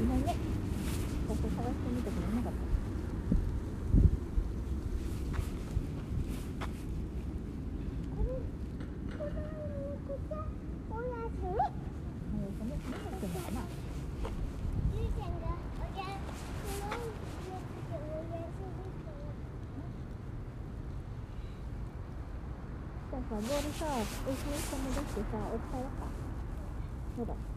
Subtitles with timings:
[0.00, 0.34] いないね
[1.28, 2.70] ここ探してみてくれなかった？
[23.30, 26.10] さ、ボールさ、お家に友達てさ、おったいわか。
[27.16, 27.49] そうだ。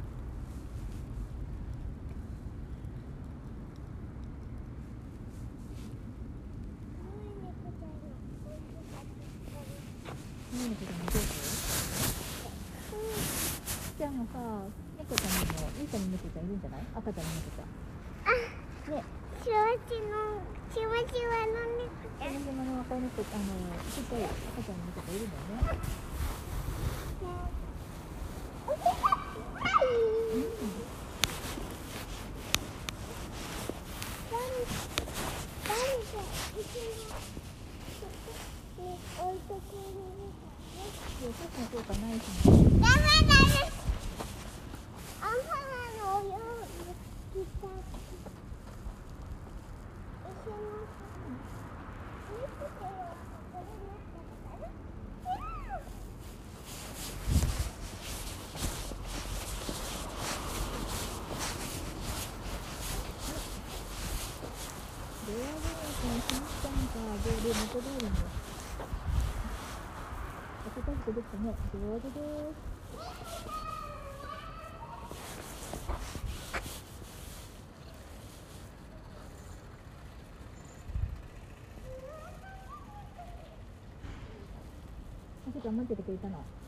[71.83, 72.13] ボールです
[85.51, 86.62] ちょっと待っててくれたの。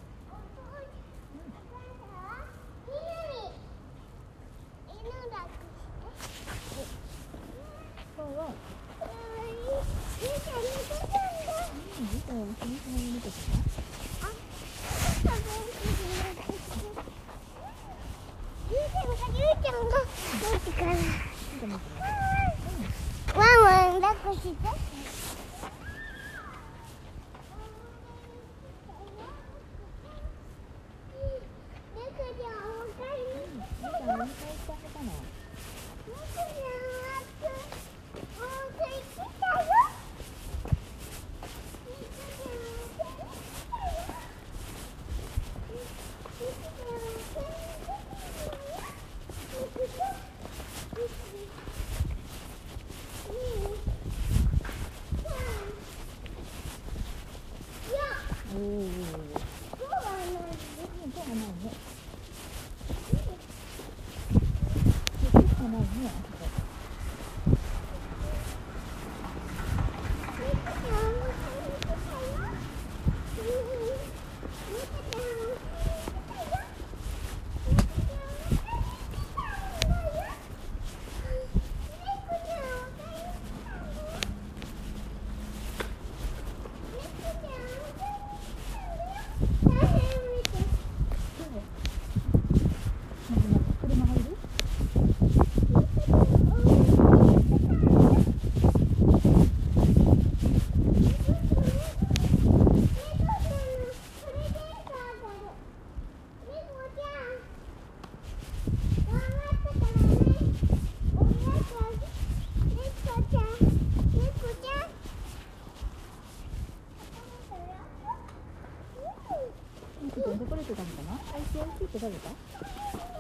[120.12, 123.15] キー取れてたのかな ?ICIC って誰だ？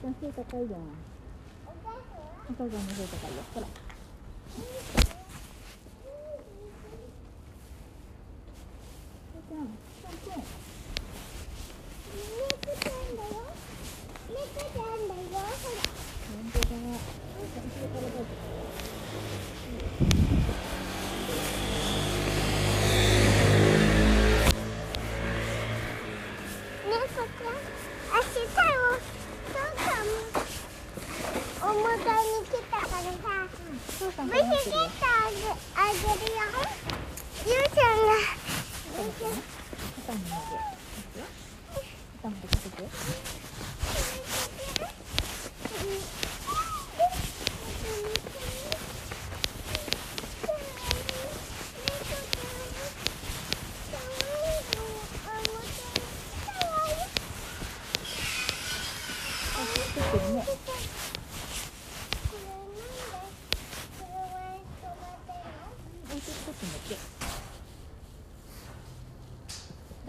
[0.00, 0.68] ちゃん背高いよ
[1.66, 3.42] お母さんの背高いよ。
[3.54, 3.66] ほら。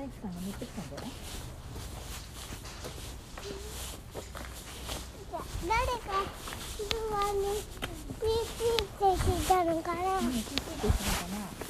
[0.01, 1.03] 大樹さんが持ってきたんだよ
[5.62, 6.25] 誰か
[6.71, 10.98] 自分についてきたのかな、うん、ついてきたのか
[11.30, 11.60] な？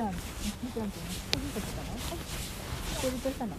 [0.00, 0.14] ゃんみ
[0.72, 0.92] ちゃん一
[3.38, 3.52] たの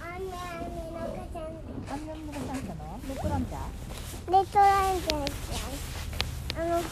[0.00, 0.36] アンナ
[0.68, 1.54] ミノカちゃん
[1.92, 4.98] アンナミノカちゃんのレッドランチャーレッラン
[6.56, 6.82] あの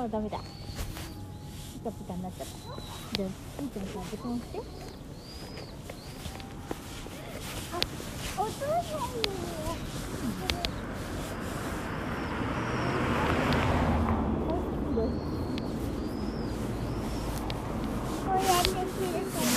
[0.00, 0.38] ああダメだ。
[0.38, 0.44] ピ
[1.84, 2.54] カピカになっちゃった。
[3.18, 3.28] じゃあ
[3.60, 4.58] みーちゃんさボタン押して。
[8.38, 9.28] お父さんに。
[14.96, 15.06] どう
[18.24, 19.48] こうやってするから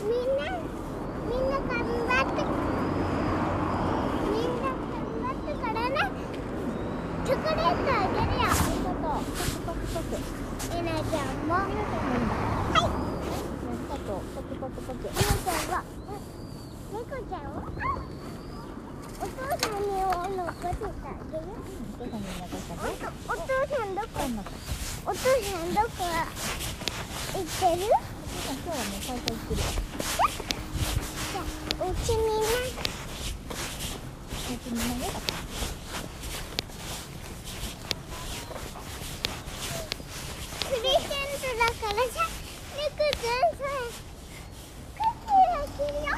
[0.00, 0.42] みんな
[1.28, 2.38] みんな頑張って
[4.30, 5.98] みんな頑張ってからね
[7.24, 9.22] チョコレートあげるよありがとう
[9.66, 10.16] パクパクパク
[10.74, 12.88] みなちゃんもみなちゃんもいいんだはいあ
[13.70, 15.84] りがとうパクパクパクみなちゃんは
[16.92, 17.56] 猫ちゃんは
[19.20, 19.86] お父さんに
[20.52, 20.84] お父さ
[23.84, 24.18] んどこ？
[25.04, 25.92] お父さんどこ？
[25.92, 29.60] 行ってるお父さん今日はね会社行ってる？
[31.32, 32.44] じゃあうちみんな
[34.32, 35.08] お家みんなね
[40.72, 42.16] レゼントだからさ
[42.76, 43.64] 猫ちゃんさ
[44.96, 46.10] クッキーあげるよ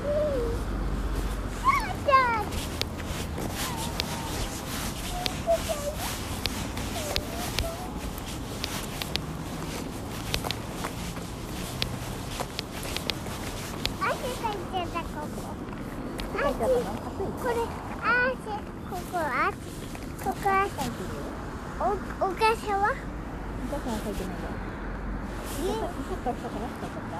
[0.00, 0.54] うん
[2.04, 2.42] じゃあ
[5.46, 5.84] 猫ちゃん
[14.00, 14.08] 汗
[14.40, 15.38] かいてたここ
[16.32, 17.64] 書いてあったの暑いこれ汗
[18.90, 19.56] ここ汗
[20.22, 21.16] ここ汗書いてる
[21.80, 24.44] おお母さんはお母さんは書いてないよ
[25.56, 27.16] えサッカーしたから書いちゃった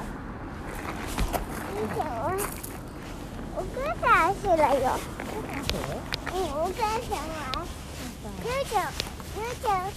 [1.73, 2.37] お母さんは
[3.57, 7.65] お母さん汗だよお母さん汗うんお母さんは
[8.23, 8.93] ゆうちゃん
[9.37, 9.89] ゆうちゃん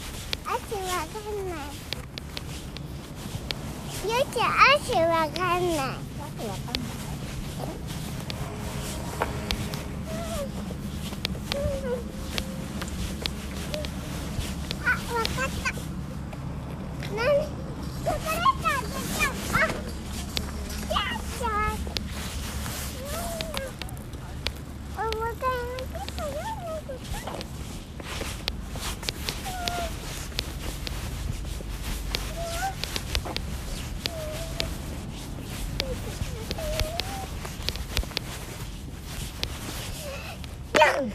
[0.46, 1.68] 汗わかんない
[4.06, 6.94] ゆうちゃん汗わかんない汗わかんない
[14.84, 15.72] あ、わかった。
[17.14, 17.46] なに、
[18.04, 19.34] チョコレートあげちゃう。
[19.54, 19.68] あ、や
[21.14, 21.46] った。
[24.96, 27.44] お迎えのキスやんなきゃ。
[40.80, 41.10] やんあ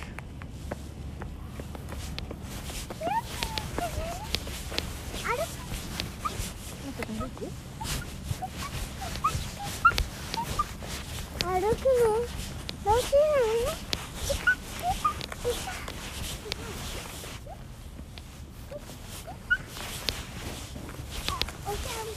[5.32, 7.40] れもっと飛んでいく
[11.44, 12.12] 歩くの
[12.84, 13.76] どうしようね
[14.26, 14.68] チカチ
[15.64, 15.72] カ
[21.66, 22.07] お散歩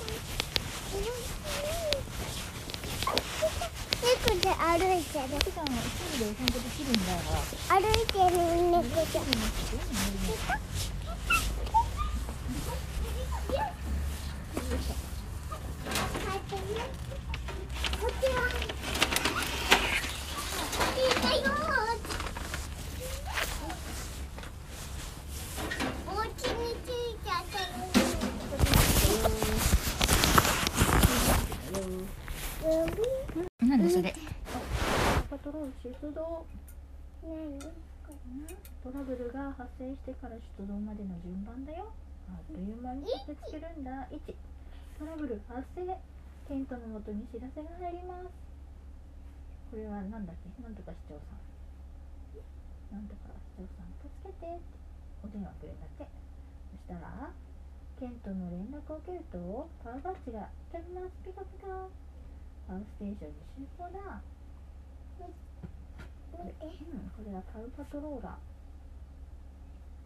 [4.01, 5.25] 猫で歩いてる。
[5.29, 6.89] 猫ちゃんは一人でお散歩できる。
[6.89, 7.17] んだよ
[7.70, 8.36] 歩いてる。
[8.72, 9.24] 猫ちゃん
[18.01, 18.39] こっちは。
[20.98, 21.39] いいかよ。
[26.08, 26.91] お家に着い
[27.24, 27.70] ちゃったよ。
[33.60, 34.13] なんでそれ
[35.29, 36.46] パトロール出動？
[38.81, 41.93] トラブルが発生してから出動までの順番だよ。
[42.27, 44.10] あっという間に駆けつけるんだ。
[44.10, 44.17] 1
[44.98, 45.86] トラブル発生。
[46.50, 48.34] テントのもとに知らせが入ります。
[49.70, 50.50] これはなんだっけ？
[50.62, 51.46] なんとか市長さん。
[52.98, 54.81] なんとか市長さん助けてって。
[55.22, 56.10] お電話くれんだって
[56.74, 57.29] そしたら
[58.01, 61.86] ケントの連絡を受けるとパウバッチが飛びますピカピカ
[62.65, 64.17] パウステーションに集合だ。
[66.31, 68.35] これ,、うん、これはパウパトローラー。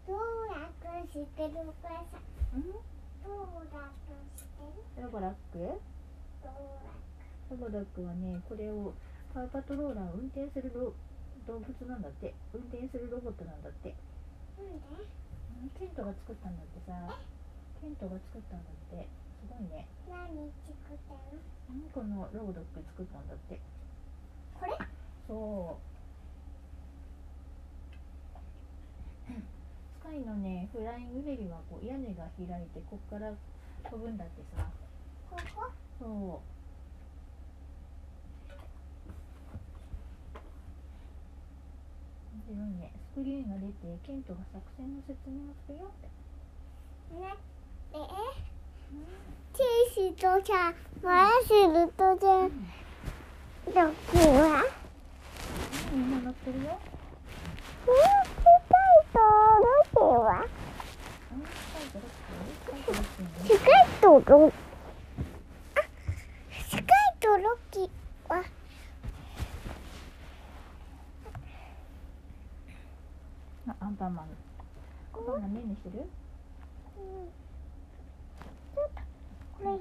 [0.06, 0.18] どう
[0.54, 2.18] やってしてるお母さ
[2.54, 2.62] ん？
[2.62, 2.70] うん？
[2.70, 2.78] ど
[3.34, 5.04] うやってしてる？
[5.04, 5.58] ロボラック？
[7.50, 8.04] ロボラック。
[8.04, 8.94] はねこれを
[9.34, 10.94] パウパトローラーを運転するロ
[11.48, 12.34] 動物なんだって。
[12.54, 13.94] 運転するロボットなんだって。
[14.58, 14.82] なんで？
[15.62, 16.94] うんケントが作ったんだってさ。
[17.82, 19.08] ケントが作ったんだって。
[19.42, 19.88] すごいね。
[20.10, 21.22] 何作ったの？
[21.70, 23.60] うんこのロボドック作ったんだって。
[24.60, 24.78] これ？
[25.28, 25.95] そう
[30.06, 33.34] スカイのねフライングベリーはこう屋根が開いてこっから
[33.90, 34.64] 飛ぶんだってさ。
[35.32, 35.72] ここ？
[36.00, 36.10] そう。
[42.38, 42.92] 面白いね。
[43.14, 46.08] スクリーンが出てケントが作戦の説明をするよって。
[47.20, 47.42] なって。
[49.54, 50.72] ティッシュとさ、
[51.02, 52.30] 回するとじゃ、
[53.74, 54.64] ロッキーは
[55.92, 56.78] みんな乗ってるよ。
[57.88, 57.92] う
[58.62, 58.65] ん
[59.16, 59.26] スカイと
[59.62, 60.46] ロッキーは
[63.46, 64.52] スカイとロ
[65.76, 65.82] あ
[66.68, 66.84] スカイ
[67.22, 67.42] とロッ
[67.72, 67.90] キー
[68.28, 68.44] は
[73.68, 74.26] あアンパンマン。
[74.26, 74.30] アン
[75.26, 75.54] パンマン。
[75.54, 75.70] ねん。
[75.70, 76.04] ねしてる
[76.98, 77.02] うん。
[79.58, 79.80] これはい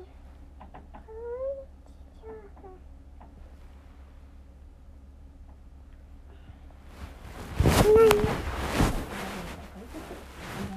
[7.85, 8.07] 何いろん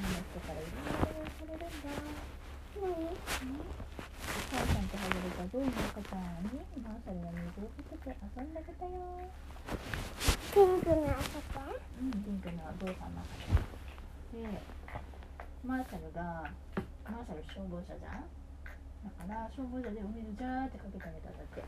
[0.02, 1.66] な人からいろんなことをされるんだ
[2.82, 8.98] 何お母さんと外れたゾイの赤ちゃんにマーシャルが水をかけて遊んであげたよ
[10.50, 14.50] ピンクの赤ちゃんうんピンクのゾウさんの赤ちゃんで
[15.62, 16.50] マーシャルが
[17.06, 18.26] マーシャル消防車じゃん
[19.06, 21.62] だから消防車でお水ジャーってかけてあげたんだって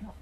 [0.00, 0.14] の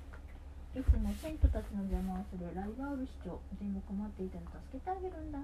[0.74, 5.40] いつも生徒たちの邪魔をするライバール市長全部困っていたら助けてあげるんだ。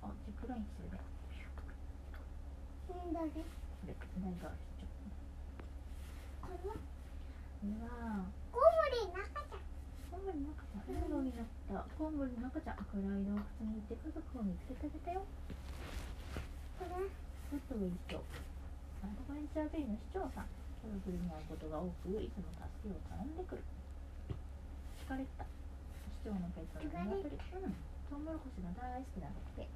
[0.00, 1.04] あジップラインしてるね。
[2.88, 3.44] なんだね。
[3.44, 4.88] これライバール市長
[6.40, 6.88] これはこ
[7.68, 9.68] れはコウモリの赤ちゃん
[10.08, 11.84] コウモリの赤ちゃん笑顔になった。
[12.00, 15.20] コウモリの赤ちゃん暗い洞窟に行って家族を見つけてあげたよ。
[16.80, 18.16] これちょっといい人
[19.04, 20.50] アドベンチャーベイの市長さん。
[20.80, 23.62] トラブルに遭うことが多くいつも助けを頼んでくる。
[25.04, 25.44] 疲れた。
[25.44, 27.76] 市長のペットの鶏うん。
[28.08, 29.68] トウモロコシが大好きなんだって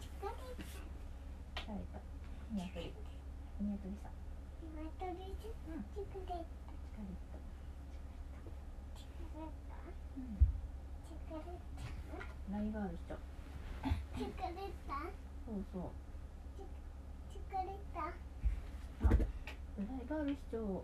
[0.00, 0.64] 疲れた。
[1.60, 2.00] 疲れた。
[2.56, 2.88] 鶏
[3.60, 4.16] 鶏さん
[4.64, 6.40] 鶏ちうん疲れた。
[6.40, 7.36] 疲れた。
[8.96, 9.76] 疲れた。
[10.16, 10.40] うん
[11.20, 12.24] 疲れた。
[12.48, 13.20] ライバール市長
[13.84, 15.04] 疲れた。
[15.44, 15.92] そうそう
[17.28, 18.08] 疲れた。
[19.04, 20.80] ライバール市長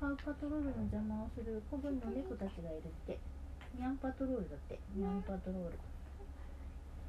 [0.00, 3.18] パウパトロールの邪魔をする子分の猫たちがいるって。
[3.76, 4.78] ニャンパトロールだって。
[4.94, 5.80] ニャンパトロール。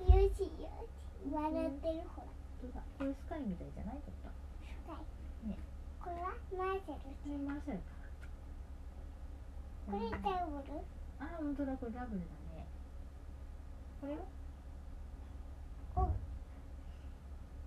[0.07, 1.27] よしよし。
[1.27, 2.27] 笑ってるほら
[2.61, 3.99] そうだこれスカイみたいじゃない？
[4.05, 4.31] ちょっと。
[4.93, 5.57] はいね。
[5.99, 7.91] これはマーシャルこれマーシャルか。
[9.91, 10.79] これタオル？
[11.19, 11.75] あ本当だ。
[11.75, 12.63] これダブルだね。
[13.99, 14.23] これは
[15.97, 16.07] お。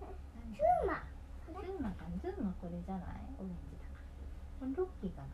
[0.00, 0.56] 何？
[0.56, 1.04] ズーマ。
[1.60, 2.08] ズーマか。
[2.08, 3.28] なズーマこれじゃない？
[3.36, 3.79] オレンジ
[4.60, 5.28] これロッキーかな？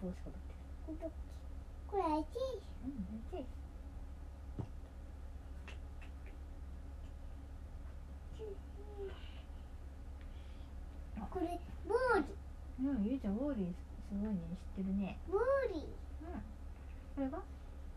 [0.00, 0.32] 帽子か
[0.88, 1.12] ぶってる
[1.86, 2.40] これあっち
[2.84, 3.44] うんめっちゃいい
[11.30, 12.32] これボーリ
[12.80, 13.76] うんゆうちゃんウォーリー
[14.08, 14.40] すごいね
[14.78, 15.18] 知ってるね。
[15.28, 15.42] ボー
[15.74, 16.40] リうん。
[17.12, 17.44] これは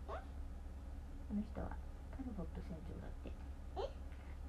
[0.07, 0.19] こ
[1.31, 1.71] の人は
[2.11, 3.31] タルボット船長だって。
[3.79, 3.87] え？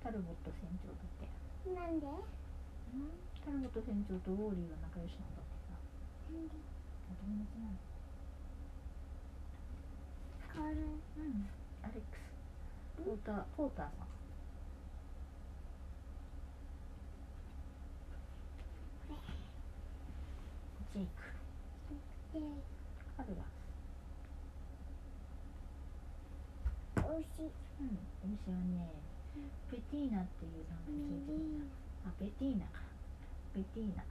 [0.02, 1.28] タルボット船長だって。
[1.70, 2.06] なんで？
[2.06, 3.14] うん。
[3.44, 5.42] タルボット船長とウォーリーが仲良しなんだ
[6.30, 6.54] ってさなんで
[7.10, 7.74] お友達なの
[10.54, 11.48] これうん。
[11.82, 13.44] アレックスポーター。
[13.56, 14.06] ポーターさん。
[20.92, 21.10] ジェイク。
[22.34, 22.40] で
[23.16, 23.42] カルラ
[27.08, 27.50] おいしい。
[27.80, 27.98] うん。
[28.22, 28.90] 牛はね
[29.70, 31.64] ペティーナっていう名前聞いてるんだ
[32.06, 32.82] あベティーナか。
[33.54, 34.02] ベティーナ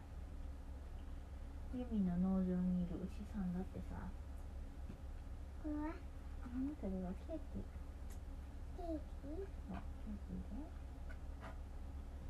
[1.73, 4.09] ユミの農場にいる牛さんだってさ。
[5.61, 7.61] これはうんそれはケーキ？
[8.75, 10.65] ケーキあケーキで。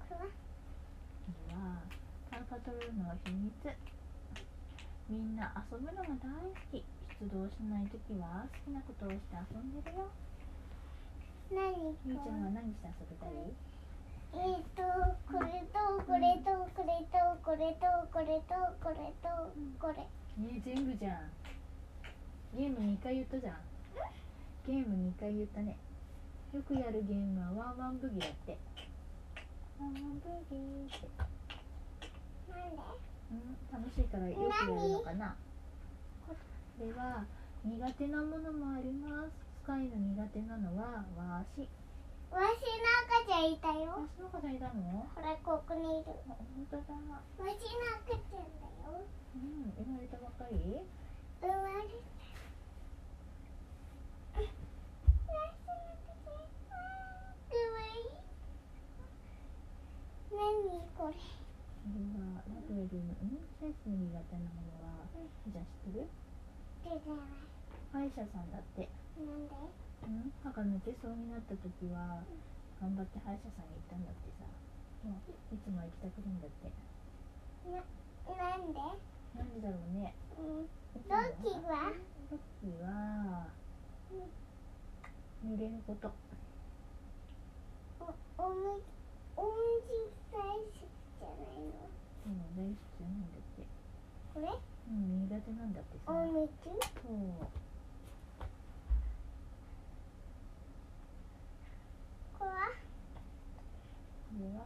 [0.10, 1.88] これはこれは
[2.30, 3.50] パウパトロールの秘密。
[5.08, 6.84] みんな遊ぶのが大好き。
[7.20, 10.08] 出動しないときは好きなことをして遊んでるよ。
[11.52, 11.96] 何？
[12.06, 13.32] ゆうちゃんはこ何して遊びたい？
[13.32, 13.52] れ
[14.34, 14.84] えっと
[15.28, 19.28] これとこれとこれとこれとこれとこれと
[19.80, 19.94] これ
[20.44, 21.22] ね全部じゃん。
[22.58, 23.56] ゲーム2回言ったじゃん。
[24.66, 25.78] ゲーム2回言ったね。
[26.54, 28.58] よくやるゲームはワンワンブギだって。
[29.80, 31.08] ワンワンブギって。
[32.50, 32.82] なんで？
[33.32, 33.38] うん
[33.72, 35.36] 楽しいからよくやるのかな。
[36.28, 36.36] こ
[36.80, 37.26] れは
[37.64, 39.32] 苦手なものもあります。
[39.64, 41.68] スカイの苦手なのはわし
[42.32, 43.90] わしの赤ちゃんいたよ。
[43.90, 45.08] わしの子がいたの？
[45.16, 46.14] ほらここにいる。
[46.30, 49.02] あ本当だわしの赤ちゃんだよ。
[49.36, 50.58] うん生まれたばっかり？
[51.42, 51.98] 生まれた。
[54.38, 54.54] わし
[55.26, 56.78] の赤ちゃんか
[57.50, 58.22] わいい
[60.30, 60.38] 何
[60.96, 65.02] これこれはラベルのうんセンスの苦手なものは
[65.50, 66.06] じゃあ知ってる
[67.92, 68.88] 歯医者さんだって
[69.18, 69.56] なんで
[70.10, 72.26] うん歯が抜けそうになった時は
[72.82, 74.50] 頑張って歯医者さんに行ったんだってさ。
[75.54, 76.74] いつも行きたくるんだって。
[77.70, 77.78] な
[78.58, 78.80] んで？
[79.38, 80.14] なんでだろうね。
[80.38, 80.66] うん。
[80.66, 81.94] ロッキーは？
[82.32, 83.48] ロッキーは
[85.46, 86.12] 濡れること。
[88.00, 88.10] お
[88.44, 88.82] おむ
[89.38, 89.54] おむ
[89.86, 89.94] じ
[90.34, 91.86] 大好きじゃないの？
[92.26, 93.62] うん大好きじゃないんだって。
[94.34, 94.46] これ？
[94.90, 96.12] うん苦手なんだってさ。
[96.12, 96.70] おむじ？
[96.70, 97.16] そう
[102.38, 102.56] これは
[104.40, 104.64] これは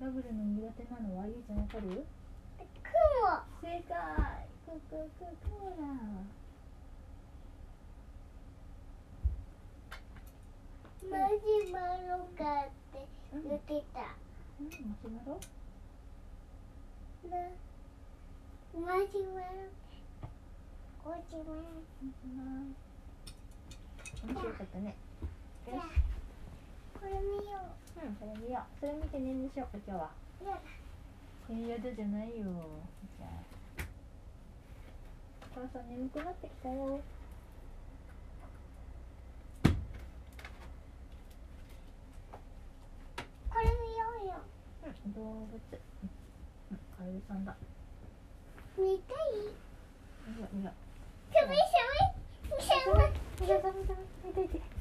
[0.00, 2.04] ラブルの苦手なのはゆうちゃんわかる雲
[3.62, 3.96] 正解。
[4.66, 5.80] くくく雲だ
[11.08, 13.00] マジマロかって
[13.32, 14.00] うん言ってた
[14.60, 15.40] うんマシュマロ
[17.30, 17.32] な
[18.74, 19.48] マジマロ
[21.06, 22.76] おしまい
[24.28, 24.94] 面白かったね
[25.64, 25.70] こ
[27.06, 28.80] れ見ようんそれ見よう。
[28.80, 30.10] それ見て寝るでしょうか今日は
[30.42, 30.60] うやだ
[31.48, 32.44] えー、やだじゃないよ
[33.16, 33.30] じゃあ
[35.56, 37.00] お母さん眠くなってきたよ
[43.50, 44.34] これ見ようよ
[44.84, 47.56] うん動物うんカエルさんだ
[48.76, 49.40] 見たい
[50.36, 50.72] いやいや
[51.32, 51.72] 寒い寒
[52.58, 54.75] い寒い見た見た見た見た見てほら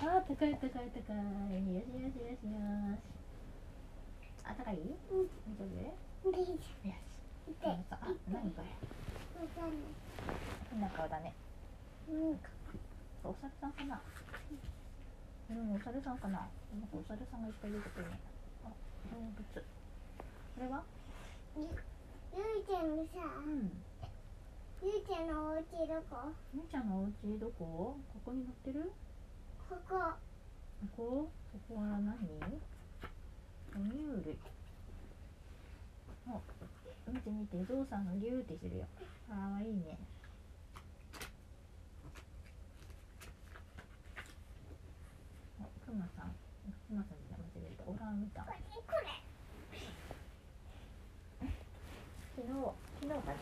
[0.00, 0.80] あー高い高い高い。
[0.80, 2.56] よしよしよしよ
[2.96, 3.04] し。
[4.48, 4.80] あ高い？
[4.80, 5.92] うん大丈夫よ
[6.32, 6.96] でいいじしあ
[8.32, 8.72] 何これ？
[9.36, 9.92] わかんない。
[10.72, 11.34] 変な顔だね。
[12.08, 12.40] うん。
[13.28, 14.00] お猿さんかな？
[15.50, 16.48] うん、お猿さんかな？
[16.48, 18.16] なんかお猿さんがいっぱい出てくるね。
[18.64, 18.72] あ、
[19.12, 19.36] 動物。
[19.36, 19.60] こ
[20.60, 20.82] れは？
[21.60, 21.68] ゆ
[22.40, 23.68] ゆいちゃんのさうん。
[24.80, 26.32] ゆいちゃんのお家どこ？
[26.56, 28.00] ゆうちゃんのお家どこ？
[28.16, 28.90] ここに乗ってる？
[29.70, 29.94] ここ。
[29.94, 30.10] こ
[30.96, 31.30] こ？
[31.70, 32.18] ここは何？
[33.70, 34.34] 哺乳類
[36.26, 36.42] お
[37.12, 38.86] 見て見てゾウさんがギューってしてるよ。
[39.30, 39.96] かわいいね。
[45.62, 46.34] おクマさん。
[46.34, 47.86] クマさんじゃ間違えた。
[47.86, 48.46] オランウータン
[52.34, 52.50] 昨日
[52.98, 53.38] 昨日かな？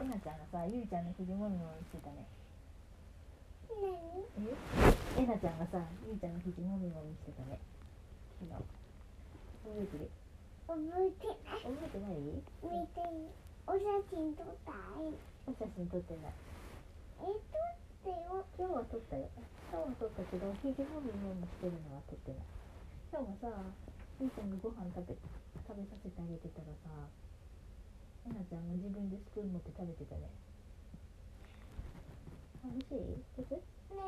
[0.00, 2.24] えなちゃんがさゆいちゃんの肘もみもみしてたね。
[2.24, 2.43] 何
[3.74, 7.58] ええなちゃんがさゆいちゃんの肘もみもみしてたね。
[8.38, 8.54] 昨日。
[8.54, 10.10] 覚えてる？
[10.66, 11.64] 覚えてない。
[11.64, 12.18] 覚えてない？
[12.20, 12.42] 見
[12.92, 13.32] ていい
[13.66, 14.72] お写真撮った？
[15.00, 15.10] い
[15.46, 16.34] お写真撮ってない。
[17.22, 17.40] え撮っ
[18.04, 18.44] てよ。
[18.58, 19.30] 今日は撮ったよ。
[19.70, 22.46] 今日は撮ったけど肘もみもみしてるのは撮ってない。
[23.10, 23.74] 今日はさ
[24.20, 25.18] ゆいちゃんがご飯食べ
[25.66, 26.90] 食べさせてあげてたらさ
[28.26, 30.30] えなちゃんが自分でスプーン持って食べてたね
[32.64, 33.04] 楽しいね
[33.40, 33.52] え。
[33.52, 34.00] ね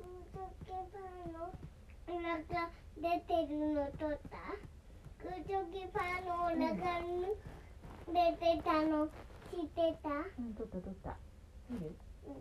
[0.00, 0.02] え
[0.34, 1.38] 空気パンの
[2.08, 4.34] お腹出てるの撮った
[5.22, 7.06] 空気パンのお腹に
[8.08, 9.06] 出てたの。
[9.52, 10.08] 知ってた？
[10.10, 11.16] うん、撮った撮った。
[11.70, 11.94] 見る
[12.26, 12.34] うん。